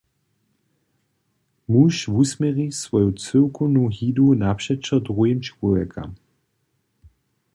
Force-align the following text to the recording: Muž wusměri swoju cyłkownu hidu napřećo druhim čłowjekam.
Muž 1.71 1.93
wusměri 2.13 2.67
swoju 2.83 3.11
cyłkownu 3.23 3.83
hidu 3.97 4.27
napřećo 4.43 4.95
druhim 5.05 5.37
čłowjekam. 5.45 6.09